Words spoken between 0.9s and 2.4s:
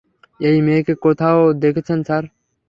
কোথাও দেখেছেন, স্যার?